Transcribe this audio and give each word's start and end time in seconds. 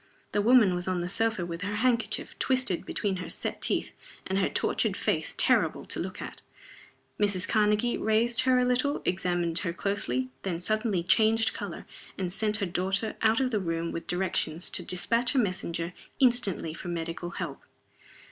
The 0.31 0.41
woman 0.41 0.73
was 0.73 0.87
on 0.87 1.01
the 1.01 1.07
sofa 1.07 1.45
with 1.45 1.61
her 1.61 1.75
handkerchief 1.75 2.33
twisted 2.39 2.87
between 2.87 3.17
her 3.17 3.29
set 3.29 3.61
teeth, 3.61 3.91
and 4.25 4.39
her 4.39 4.49
tortured 4.49 4.97
face 4.97 5.35
terrible 5.37 5.85
to 5.85 5.99
look 5.99 6.19
at. 6.19 6.41
Mrs. 7.19 7.47
Karnegie 7.47 7.99
raised 7.99 8.41
her 8.41 8.57
a 8.57 8.65
little, 8.65 9.03
examined 9.05 9.59
her 9.59 9.71
closely 9.73 10.29
then 10.41 10.59
suddenly 10.59 11.03
changed 11.03 11.53
color, 11.53 11.85
and 12.17 12.33
sent 12.33 12.57
her 12.57 12.65
daughter 12.65 13.15
out 13.21 13.39
of 13.39 13.51
the 13.51 13.59
room 13.59 13.91
with 13.91 14.07
directions 14.07 14.71
to 14.71 14.81
dispatch 14.81 15.35
a 15.35 15.37
messenger 15.37 15.93
instantly 16.19 16.73
for 16.73 16.87
medical 16.87 17.29
help. 17.29 17.61